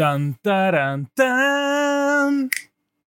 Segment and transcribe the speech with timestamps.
[0.00, 2.48] Тан-таран-тан.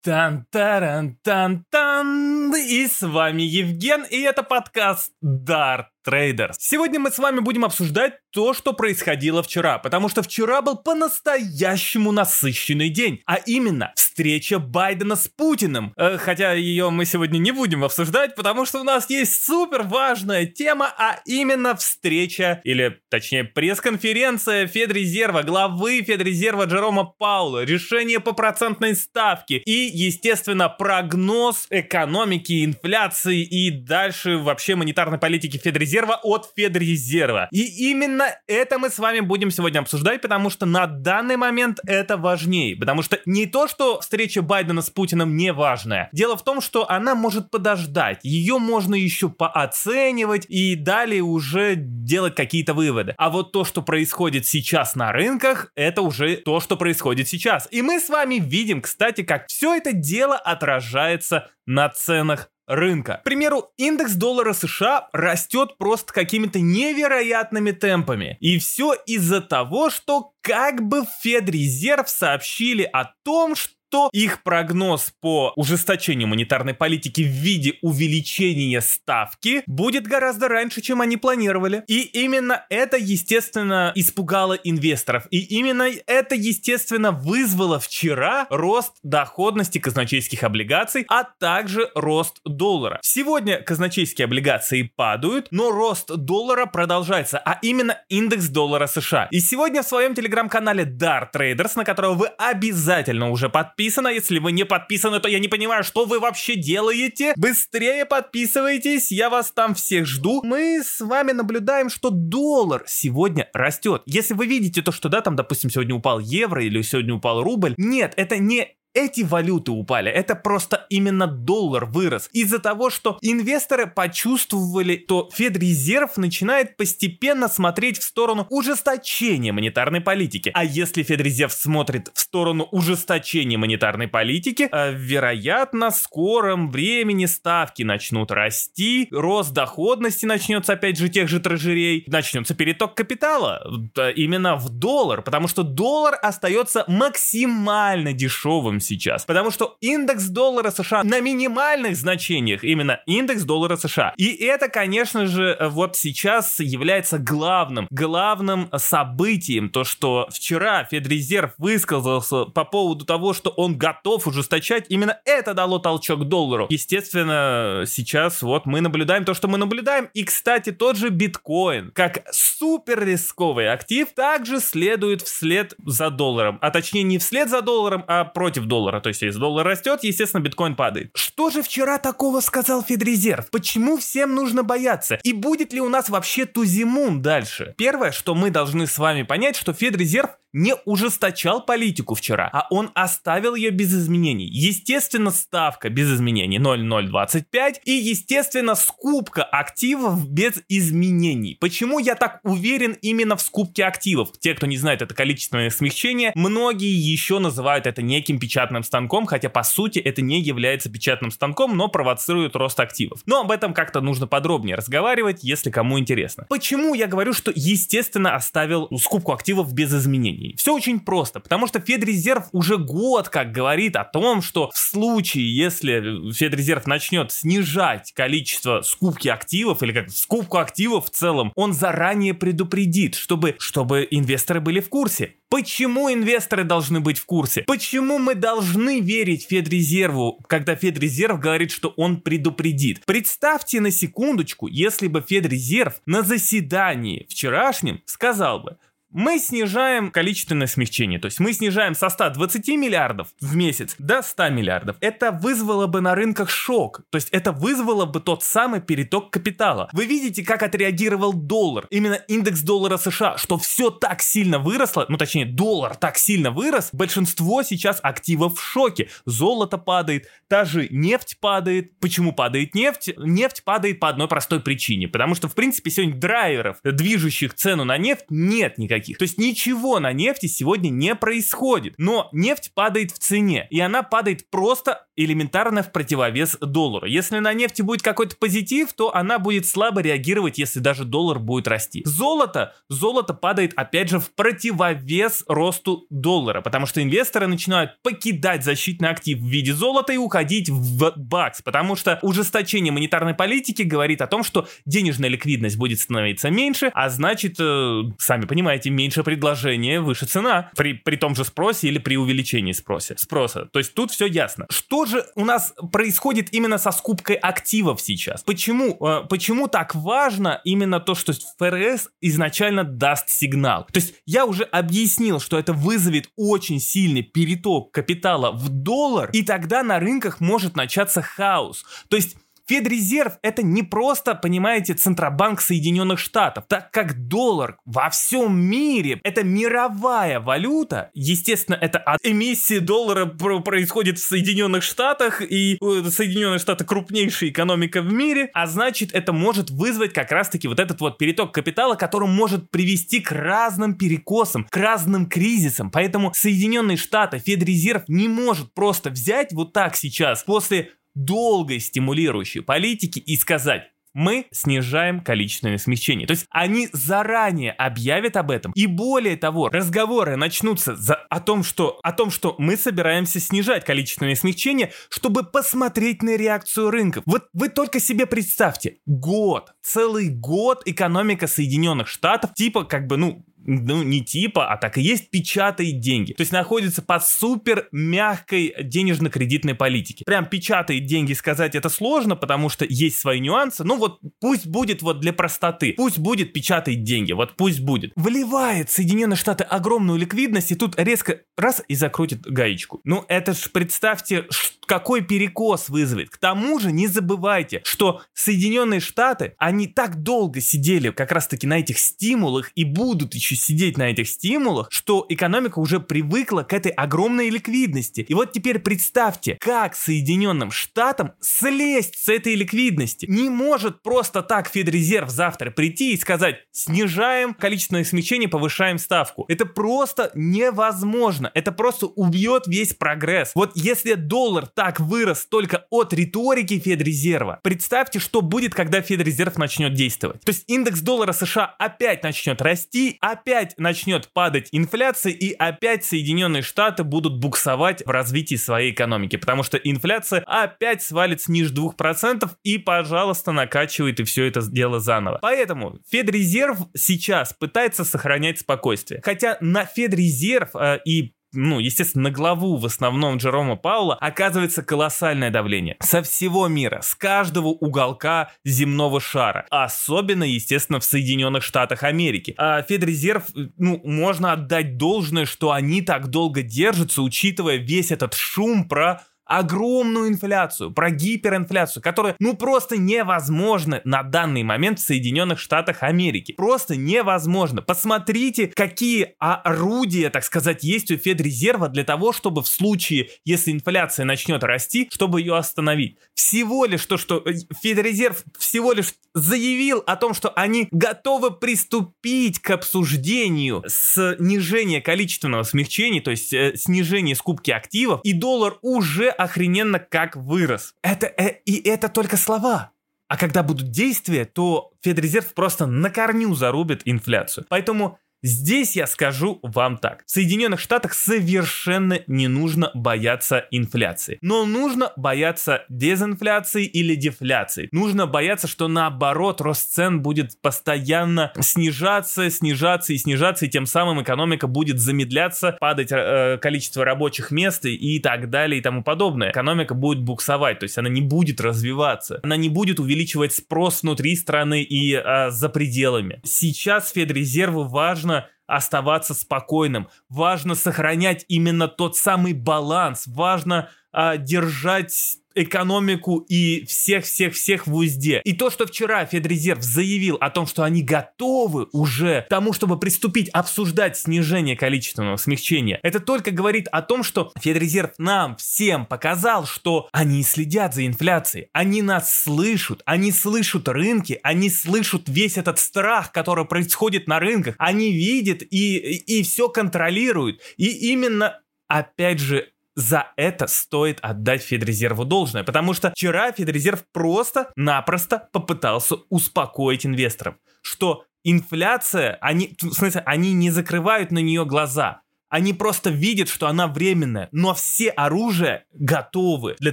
[0.04, 2.52] Тан-таран-тан-тан.
[2.54, 6.54] И с вами Евген, и это подкаст Dart Traders.
[6.58, 12.12] Сегодня мы с вами будем обсуждать то, что происходило вчера, потому что вчера был по-настоящему
[12.12, 15.92] насыщенный день, а именно встреча Байдена с Путиным.
[15.96, 20.46] Э, хотя ее мы сегодня не будем обсуждать, потому что у нас есть супер важная
[20.46, 28.96] тема, а именно встреча, или точнее пресс-конференция Федрезерва, главы Федрезерва Джерома Паула, решение по процентной
[28.96, 35.91] ставке и, естественно, прогноз экономики, инфляции и дальше вообще монетарной политики Федрезерва
[36.22, 37.48] от Федрезерва.
[37.50, 42.16] И именно это мы с вами будем сегодня обсуждать, потому что на данный момент это
[42.16, 42.76] важнее.
[42.76, 46.08] Потому что не то, что встреча Байдена с Путиным не важная.
[46.12, 48.20] Дело в том, что она может подождать.
[48.22, 53.14] Ее можно еще пооценивать и далее уже делать какие-то выводы.
[53.18, 57.68] А вот то, что происходит сейчас на рынках, это уже то, что происходит сейчас.
[57.70, 63.18] И мы с вами видим, кстати, как все это дело отражается на ценах рынка.
[63.20, 68.36] К примеру, индекс доллара США растет просто какими-то невероятными темпами.
[68.40, 75.12] И все из-за того, что как бы Федрезерв сообщили о том, что то их прогноз
[75.20, 81.84] по ужесточению монетарной политики в виде увеличения ставки будет гораздо раньше, чем они планировали.
[81.88, 85.26] И именно это, естественно, испугало инвесторов.
[85.30, 92.98] И именно это, естественно, вызвало вчера рост доходности казначейских облигаций, а также рост доллара.
[93.02, 99.28] Сегодня казначейские облигации падают, но рост доллара продолжается, а именно индекс доллара США.
[99.30, 104.08] И сегодня в своем телеграм-канале Dar Traders, на которого вы обязательно уже подписаны, подписано.
[104.08, 107.32] Если вы не подписаны, то я не понимаю, что вы вообще делаете.
[107.36, 110.40] Быстрее подписывайтесь, я вас там всех жду.
[110.44, 114.02] Мы с вами наблюдаем, что доллар сегодня растет.
[114.06, 117.74] Если вы видите то, что, да, там, допустим, сегодня упал евро или сегодня упал рубль,
[117.76, 122.28] нет, это не эти валюты упали, это просто именно доллар вырос.
[122.32, 130.50] Из-за того, что инвесторы почувствовали, то Федрезерв начинает постепенно смотреть в сторону ужесточения монетарной политики.
[130.54, 137.82] А если Федрезерв смотрит в сторону ужесточения монетарной политики, э, вероятно, в скором времени ставки
[137.82, 143.62] начнут расти, рост доходности начнется опять же тех же трежерей, начнется переток капитала
[143.96, 149.24] э, именно в доллар, потому что доллар остается максимально дешевым сейчас.
[149.24, 154.14] Потому что индекс доллара США на минимальных значениях, именно индекс доллара США.
[154.16, 162.44] И это, конечно же, вот сейчас является главным, главным событием, то, что вчера Федрезерв высказался
[162.44, 166.66] по поводу того, что он готов ужесточать, именно это дало толчок доллару.
[166.70, 170.08] Естественно, сейчас вот мы наблюдаем то, что мы наблюдаем.
[170.14, 176.58] И, кстати, тот же биткоин, как супер рисковый актив, также следует вслед за долларом.
[176.60, 179.00] А точнее не вслед за долларом, а против доллара.
[179.00, 181.10] То есть, если доллар растет, естественно, биткоин падает.
[181.14, 183.50] Что же вчера такого сказал Федрезерв?
[183.50, 185.18] Почему всем нужно бояться?
[185.22, 187.74] И будет ли у нас вообще тузимун дальше?
[187.76, 192.90] Первое, что мы должны с вами понять, что Федрезерв не ужесточал политику вчера, а он
[192.94, 194.46] оставил ее без изменений.
[194.46, 201.56] Естественно, ставка без изменений 0,025 и, естественно, скупка активов без изменений.
[201.60, 204.32] Почему я так уверен именно в скупке активов?
[204.38, 209.48] Те, кто не знает, это количественное смягчение, многие еще называют это неким печатным станком, хотя
[209.48, 213.20] по сути это не является печатным станком, но провоцирует рост активов.
[213.26, 216.46] Но об этом как-то нужно подробнее разговаривать, если кому интересно.
[216.48, 220.41] Почему я говорю, что естественно оставил скупку активов без изменений?
[220.42, 220.54] Изменений.
[220.56, 225.54] Все очень просто, потому что Федрезерв уже год как говорит о том, что в случае,
[225.54, 232.34] если Федрезерв начнет снижать количество скупки активов или как скупку активов в целом, он заранее
[232.34, 235.34] предупредит, чтобы, чтобы инвесторы были в курсе.
[235.48, 237.62] Почему инвесторы должны быть в курсе?
[237.66, 243.04] Почему мы должны верить Федрезерву, когда Федрезерв говорит, что он предупредит?
[243.04, 248.78] Представьте на секундочку, если бы Федрезерв на заседании вчерашнем сказал бы,
[249.12, 251.18] мы снижаем количественное смягчение.
[251.18, 254.96] То есть мы снижаем со 120 миллиардов в месяц до 100 миллиардов.
[255.00, 257.02] Это вызвало бы на рынках шок.
[257.10, 259.88] То есть это вызвало бы тот самый переток капитала.
[259.92, 261.86] Вы видите, как отреагировал доллар.
[261.90, 266.90] Именно индекс доллара США, что все так сильно выросло, ну точнее доллар так сильно вырос,
[266.92, 269.08] большинство сейчас активов в шоке.
[269.26, 271.98] Золото падает, та же нефть падает.
[271.98, 273.10] Почему падает нефть?
[273.18, 275.08] Нефть падает по одной простой причине.
[275.08, 279.18] Потому что, в принципе, сегодня драйверов, движущих цену на нефть, нет никаких никаких.
[279.18, 281.94] То есть ничего на нефти сегодня не происходит.
[281.98, 287.06] Но нефть падает в цене, и она падает просто элементарно в противовес доллару.
[287.06, 291.68] Если на нефти будет какой-то позитив, то она будет слабо реагировать, если даже доллар будет
[291.68, 292.02] расти.
[292.04, 299.10] Золото, золото падает опять же в противовес росту доллара, потому что инвесторы начинают покидать защитный
[299.10, 304.26] актив в виде золота и уходить в бакс, потому что ужесточение монетарной политики говорит о
[304.26, 310.26] том, что денежная ликвидность будет становиться меньше, а значит, э, сами понимаете, меньше предложения, выше
[310.26, 313.14] цена при, при том же спросе или при увеличении спроса.
[313.18, 313.66] спроса.
[313.72, 314.66] То есть тут все ясно.
[314.70, 318.42] Что же у нас происходит именно со скупкой активов сейчас?
[318.42, 323.86] Почему, э, почему так важно именно то, что ФРС изначально даст сигнал?
[323.92, 329.42] То есть я уже объяснил, что это вызовет очень сильный переток капитала в доллар, и
[329.42, 331.84] тогда на рынках может начаться хаос.
[332.08, 332.36] То есть
[332.66, 339.44] Федрезерв это не просто, понимаете, Центробанк Соединенных Штатов, так как доллар во всем мире это
[339.44, 341.10] мировая валюта.
[341.14, 348.02] Естественно, это от эмиссии доллара происходит в Соединенных Штатах, и э, Соединенные Штаты крупнейшая экономика
[348.02, 352.28] в мире, а значит, это может вызвать как раз-таки вот этот вот переток капитала, который
[352.28, 355.90] может привести к разным перекосам, к разным кризисам.
[355.90, 363.18] Поэтому Соединенные Штаты, Федрезерв не может просто взять вот так сейчас после долгой стимулирующей политики
[363.18, 366.26] и сказать, мы снижаем количественное смещение.
[366.26, 368.72] То есть они заранее объявят об этом.
[368.72, 373.84] И более того, разговоры начнутся за, о, том, что, о том, что мы собираемся снижать
[373.84, 377.22] количественное смягчение, чтобы посмотреть на реакцию рынков.
[377.26, 383.44] Вот вы только себе представьте, год, целый год экономика Соединенных Штатов, типа как бы, ну,
[383.64, 386.32] ну, не типа, а так и есть, печатает деньги.
[386.32, 390.24] То есть находится под супер мягкой денежно-кредитной политике.
[390.24, 393.84] Прям печатает деньги сказать это сложно, потому что есть свои нюансы.
[393.84, 395.94] Ну вот пусть будет вот для простоты.
[395.96, 397.32] Пусть будет печатает деньги.
[397.32, 398.12] Вот пусть будет.
[398.16, 403.00] Вливает Соединенные Штаты огромную ликвидность и тут резко раз и закрутит гаечку.
[403.04, 404.46] Ну это ж представьте,
[404.86, 406.30] какой перекос вызовет.
[406.30, 411.66] К тому же не забывайте, что Соединенные Штаты, они так долго сидели как раз таки
[411.66, 416.72] на этих стимулах и будут еще сидеть на этих стимулах, что экономика уже привыкла к
[416.72, 418.20] этой огромной ликвидности.
[418.20, 423.26] И вот теперь представьте, как Соединенным Штатам слезть с этой ликвидности.
[423.28, 429.44] Не может просто так Федрезерв завтра прийти и сказать, снижаем количественное смещение, повышаем ставку.
[429.48, 431.50] Это просто невозможно.
[431.54, 433.52] Это просто убьет весь прогресс.
[433.54, 439.94] Вот если доллар так вырос только от риторики Федрезерва, представьте, что будет, когда Федрезерв начнет
[439.94, 440.40] действовать.
[440.40, 446.04] То есть индекс доллара США опять начнет расти, опять опять начнет падать инфляция, и опять
[446.04, 452.48] Соединенные Штаты будут буксовать в развитии своей экономики, потому что инфляция опять свалится ниже 2%
[452.62, 455.38] и, пожалуйста, накачивает и все это дело заново.
[455.42, 459.20] Поэтому Федрезерв сейчас пытается сохранять спокойствие.
[459.24, 465.50] Хотя на Федрезерв э, и ну, естественно, на главу в основном Джерома Паула оказывается колоссальное
[465.50, 465.96] давление.
[466.00, 469.66] Со всего мира, с каждого уголка земного шара.
[469.70, 472.54] Особенно, естественно, в Соединенных Штатах Америки.
[472.56, 473.44] А Федрезерв,
[473.76, 479.22] ну, можно отдать должное, что они так долго держатся, учитывая весь этот шум про
[479.52, 486.52] огромную инфляцию, про гиперинфляцию, которая ну просто невозможна на данный момент в Соединенных Штатах Америки.
[486.52, 487.82] Просто невозможно.
[487.82, 494.24] Посмотрите, какие орудия, так сказать, есть у Федрезерва для того, чтобы в случае, если инфляция
[494.24, 496.16] начнет расти, чтобы ее остановить.
[496.34, 497.52] Всего лишь то, что э,
[497.82, 506.22] Федрезерв всего лишь заявил о том, что они готовы приступить к обсуждению снижения количественного смягчения,
[506.22, 510.94] то есть э, снижения скупки активов, и доллар уже охрененно как вырос.
[511.02, 512.92] Это, э, и это только слова.
[513.28, 517.64] А когда будут действия, то Федрезерв просто на корню зарубит инфляцию.
[517.68, 520.24] Поэтому Здесь я скажу вам так.
[520.26, 524.38] В Соединенных Штатах совершенно не нужно бояться инфляции.
[524.42, 527.88] Но нужно бояться дезинфляции или дефляции.
[527.92, 534.20] Нужно бояться, что наоборот рост цен будет постоянно снижаться, снижаться и снижаться, и тем самым
[534.22, 539.50] экономика будет замедляться, падать э, количество рабочих мест и так далее и тому подобное.
[539.50, 542.40] Экономика будет буксовать, то есть она не будет развиваться.
[542.42, 546.40] Она не будет увеличивать спрос внутри страны и э, за пределами.
[546.42, 548.31] Сейчас Федрезерву важно
[548.66, 557.94] оставаться спокойным, важно сохранять именно тот самый баланс, важно а, держать экономику и всех-всех-всех в
[557.94, 558.40] узде.
[558.44, 562.98] И то, что вчера Федрезерв заявил о том, что они готовы уже к тому, чтобы
[562.98, 569.66] приступить обсуждать снижение количественного смягчения, это только говорит о том, что Федрезерв нам всем показал,
[569.66, 575.78] что они следят за инфляцией, они нас слышат, они слышат рынки, они слышат весь этот
[575.78, 580.60] страх, который происходит на рынках, они видят и, и, и все контролируют.
[580.76, 588.48] И именно опять же, за это стоит отдать Федрезерву должное, потому что вчера Федрезерв просто-напросто
[588.52, 595.22] попытался успокоить инвесторов, что инфляция, они, в смысле, они не закрывают на нее глаза.
[595.52, 599.92] Они просто видят, что она временная, но все оружия готовы для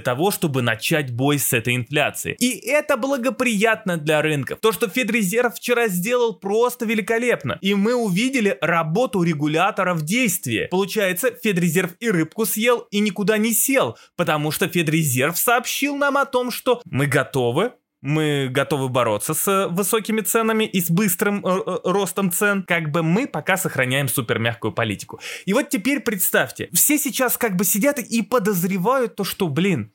[0.00, 2.34] того, чтобы начать бой с этой инфляцией.
[2.40, 4.58] И это благоприятно для рынков.
[4.62, 7.58] То, что Федрезерв вчера сделал, просто великолепно.
[7.60, 10.66] И мы увидели работу регулятора в действии.
[10.70, 16.24] Получается, Федрезерв и рыбку съел и никуда не сел, потому что Федрезерв сообщил нам о
[16.24, 21.50] том, что мы готовы мы готовы бороться с э, высокими ценами и с быстрым э,
[21.50, 25.20] э, ростом цен, как бы мы пока сохраняем супер мягкую политику.
[25.44, 29.92] И вот теперь представьте, все сейчас как бы сидят и подозревают то, что, блин,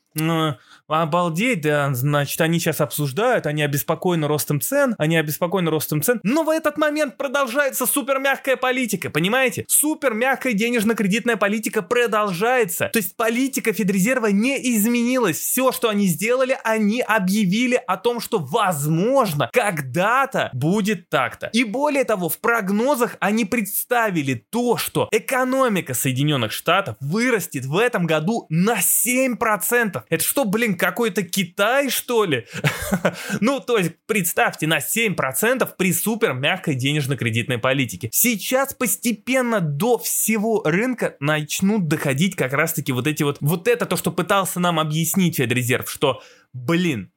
[0.87, 6.43] обалдеть, да, значит, они сейчас обсуждают, они обеспокоены ростом цен, они обеспокоены ростом цен, но
[6.43, 9.65] в этот момент продолжается супер мягкая политика, понимаете?
[9.67, 16.57] Супер мягкая денежно-кредитная политика продолжается, то есть политика Федрезерва не изменилась, все, что они сделали,
[16.63, 21.49] они объявили о том, что возможно, когда-то будет так-то.
[21.53, 28.05] И более того, в прогнозах они представили то, что экономика Соединенных Штатов вырастет в этом
[28.05, 30.03] году на 7%.
[30.09, 32.45] Это что, блин, какой-то Китай, что ли?
[33.41, 38.09] ну, то есть, представьте, на 7% при супер мягкой денежно-кредитной политике.
[38.11, 43.37] Сейчас постепенно до всего рынка начнут доходить как раз-таки вот эти вот...
[43.41, 46.21] Вот это то, что пытался нам объяснить Федрезерв, что,
[46.53, 47.11] блин,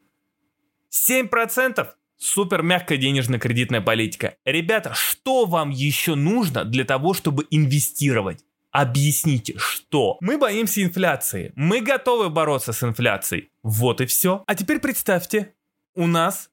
[0.91, 1.87] 7%
[2.19, 4.37] супер мягкая денежно-кредитная политика.
[4.45, 8.45] Ребята, что вам еще нужно для того, чтобы инвестировать?
[8.79, 10.19] Объясните, что?
[10.21, 11.53] Мы боимся инфляции.
[11.57, 13.51] Мы готовы бороться с инфляцией.
[13.65, 14.45] Вот и все.
[14.47, 15.53] А теперь представьте,
[15.97, 16.49] у нас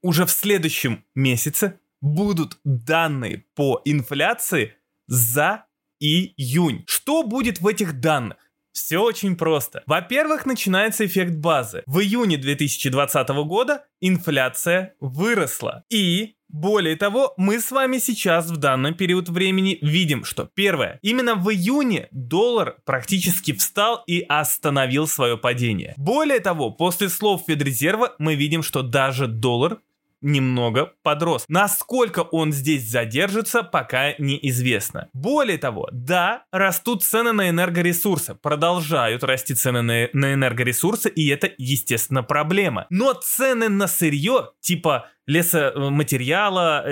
[0.00, 4.76] уже в следующем месяце будут данные по инфляции
[5.08, 5.64] за
[5.98, 6.84] июнь.
[6.86, 8.38] Что будет в этих данных?
[8.70, 9.82] Все очень просто.
[9.86, 11.82] Во-первых, начинается эффект базы.
[11.86, 15.82] В июне 2020 года инфляция выросла.
[15.90, 21.34] И более того, мы с вами сейчас в данный период времени видим, что первое, именно
[21.34, 25.94] в июне доллар практически встал и остановил свое падение.
[25.96, 29.80] Более того, после слов Федрезерва мы видим, что даже доллар
[30.24, 31.44] немного подрос.
[31.48, 35.08] Насколько он здесь задержится, пока неизвестно.
[35.12, 41.50] Более того, да, растут цены на энергоресурсы, продолжают расти цены на, на энергоресурсы, и это,
[41.58, 42.86] естественно, проблема.
[42.90, 46.86] Но цены на сырье, типа лесоматериала,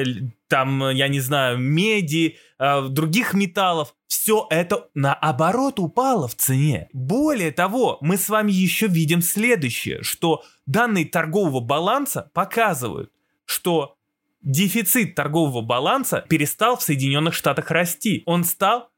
[0.49, 6.89] там, я не знаю, меди, э, других металлов, все это наоборот упало в цене.
[6.93, 13.11] Более того, мы с вами еще видим следующее, что данные торгового баланса показывают,
[13.45, 13.97] что
[14.43, 18.23] дефицит торгового баланса перестал в Соединенных Штатах расти.
[18.27, 18.92] Он стал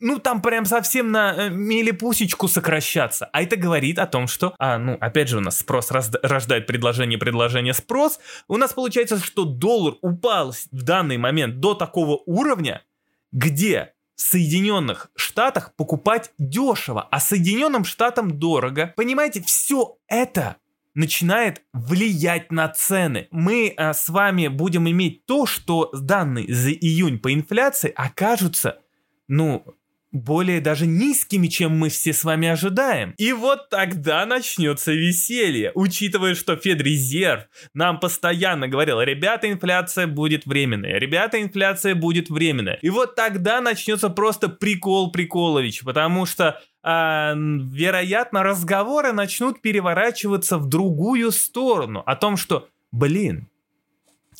[0.00, 3.26] ну, там прям совсем на э, милипусечку сокращаться.
[3.32, 7.18] А это говорит о том, что, а, ну, опять же, у нас спрос рождает предложение,
[7.18, 8.18] предложение, спрос.
[8.48, 12.82] У нас получается, что доллар упал в данный момент до такого уровня,
[13.30, 18.92] где в Соединенных Штатах покупать дешево, а Соединенным Штатам дорого.
[18.96, 20.56] Понимаете, все это
[20.94, 23.28] начинает влиять на цены.
[23.30, 28.80] Мы а, с вами будем иметь то, что данные за июнь по инфляции окажутся,
[29.28, 29.64] ну,
[30.12, 33.14] более даже низкими, чем мы все с вами ожидаем.
[33.16, 40.98] И вот тогда начнется веселье, учитывая, что Федрезерв нам постоянно говорил, ребята, инфляция будет временная,
[40.98, 42.78] ребята, инфляция будет временная.
[42.82, 50.68] И вот тогда начнется просто прикол Приколович, потому что а, вероятно, разговоры начнут переворачиваться в
[50.68, 52.02] другую сторону.
[52.06, 53.48] О том, что, блин,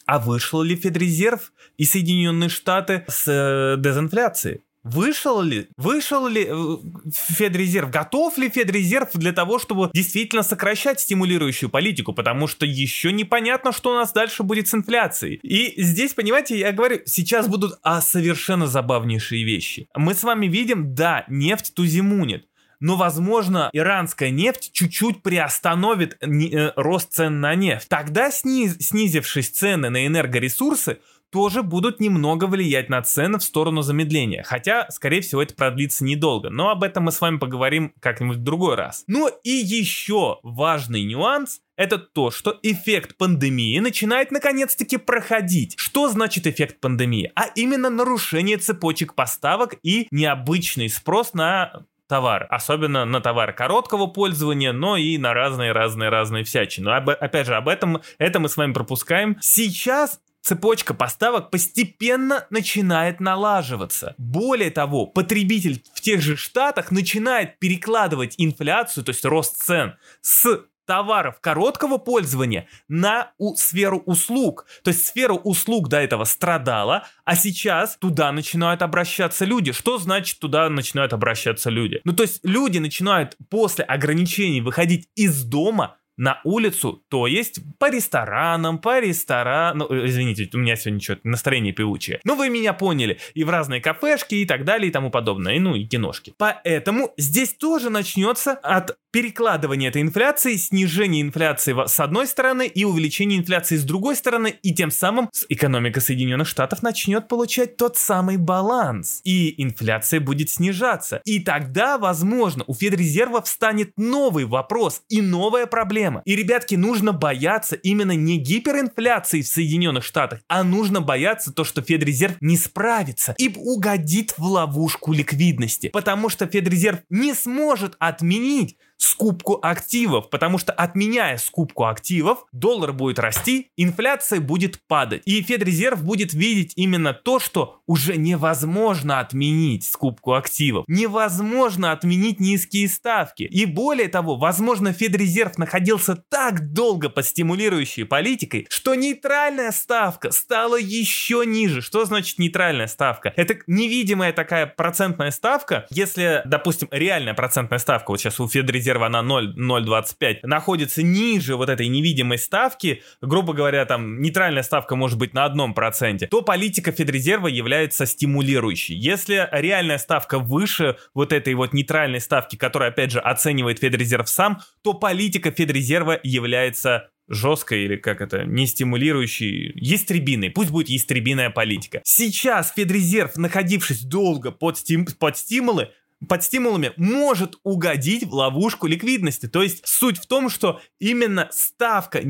[0.06, 4.62] а вышел ли Федрезерв и Соединенные Штаты с э, дезинфляцией?
[4.82, 6.76] Вышел ли, вышел ли э,
[7.12, 13.72] Федрезерв, готов ли Федрезерв для того, чтобы действительно сокращать стимулирующую политику, потому что еще непонятно,
[13.72, 15.36] что у нас дальше будет с инфляцией.
[15.42, 19.86] И здесь, понимаете, я говорю, сейчас будут а, совершенно забавнейшие вещи.
[19.94, 22.46] Мы с вами видим, да, нефть тузимунит,
[22.80, 27.88] но, возможно, иранская нефть чуть-чуть приостановит э, рост цен на нефть.
[27.88, 34.42] Тогда, сниз, снизившись цены на энергоресурсы, тоже будут немного влиять на цены в сторону замедления.
[34.42, 36.50] Хотя, скорее всего, это продлится недолго.
[36.50, 39.04] Но об этом мы с вами поговорим как-нибудь в другой раз.
[39.06, 45.74] Ну и еще важный нюанс это то, что эффект пандемии начинает наконец-таки проходить.
[45.78, 47.32] Что значит эффект пандемии?
[47.34, 54.72] А именно нарушение цепочек поставок и необычный спрос на товар, особенно на товары короткого пользования,
[54.72, 56.90] но и на разные-разные-разные всячины.
[56.90, 59.38] Но опять же, об этом это мы с вами пропускаем.
[59.40, 64.14] Сейчас цепочка поставок постепенно начинает налаживаться.
[64.18, 70.64] Более того, потребитель в тех же штатах начинает перекладывать инфляцию, то есть рост цен, с
[70.90, 74.66] товаров короткого пользования на у, сферу услуг.
[74.82, 79.70] То есть сфера услуг до этого страдала, а сейчас туда начинают обращаться люди.
[79.70, 82.00] Что значит туда начинают обращаться люди?
[82.02, 87.90] Ну то есть люди начинают после ограничений выходить из дома на улицу, то есть по
[87.90, 92.20] ресторанам, по ресторанам, ну, э, извините, у меня сегодня что-то настроение певучее.
[92.24, 95.74] Но вы меня поняли, и в разные кафешки и так далее и тому подобное, ну
[95.74, 96.34] и киношки.
[96.36, 103.38] Поэтому здесь тоже начнется от перекладывания этой инфляции, снижения инфляции с одной стороны и увеличения
[103.38, 109.22] инфляции с другой стороны, и тем самым экономика Соединенных Штатов начнет получать тот самый баланс,
[109.24, 111.22] и инфляция будет снижаться.
[111.24, 116.22] И тогда, возможно, у Федрезерва встанет новый вопрос и новая проблема проблема.
[116.24, 121.82] И, ребятки, нужно бояться именно не гиперинфляции в Соединенных Штатах, а нужно бояться то, что
[121.82, 125.88] Федрезерв не справится и угодит в ловушку ликвидности.
[125.88, 133.18] Потому что Федрезерв не сможет отменить скупку активов, потому что отменяя скупку активов, доллар будет
[133.18, 135.22] расти, инфляция будет падать.
[135.24, 142.88] И Федрезерв будет видеть именно то, что уже невозможно отменить скупку активов, невозможно отменить низкие
[142.88, 143.44] ставки.
[143.44, 150.78] И более того, возможно, Федрезерв находился так долго под стимулирующей политикой, что нейтральная ставка стала
[150.78, 151.80] еще ниже.
[151.80, 153.32] Что значит нейтральная ставка?
[153.36, 159.08] Это невидимая такая процентная ставка, если, допустим, реальная процентная ставка, вот сейчас у Федрезерва резерва
[159.08, 165.34] на 0,025 находится ниже вот этой невидимой ставки, грубо говоря, там нейтральная ставка может быть
[165.34, 168.96] на одном проценте, то политика Федрезерва является стимулирующей.
[168.96, 174.60] Если реальная ставка выше вот этой вот нейтральной ставки, которая, опять же, оценивает Федрезерв сам,
[174.82, 182.00] то политика Федрезерва является жесткой или как это, не стимулирующей, ястребиной, пусть будет ястребиная политика.
[182.04, 185.90] Сейчас Федрезерв, находившись долго под, стим, под стимулы,
[186.28, 189.46] под стимулами может угодить в ловушку ликвидности.
[189.46, 192.20] То есть суть в том, что именно ставка,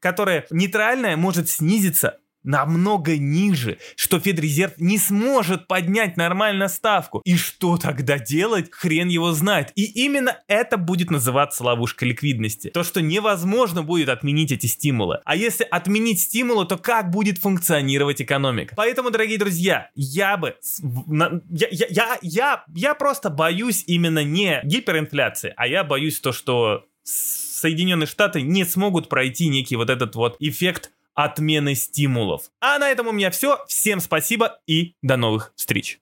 [0.00, 7.20] которая нейтральная, может снизиться намного ниже, что Федрезерв не сможет поднять нормально ставку.
[7.24, 9.72] И что тогда делать, хрен его знает.
[9.74, 12.70] И именно это будет называться ловушка ликвидности.
[12.70, 15.20] То, что невозможно будет отменить эти стимулы.
[15.24, 18.74] А если отменить стимулы, то как будет функционировать экономика?
[18.76, 20.56] Поэтому, дорогие друзья, я бы...
[21.50, 26.84] Я, я, я, я, я просто боюсь именно не гиперинфляции, а я боюсь то, что
[27.04, 32.50] Соединенные Штаты не смогут пройти некий вот этот вот эффект отмены стимулов.
[32.60, 33.64] А на этом у меня все.
[33.66, 36.00] Всем спасибо и до новых встреч.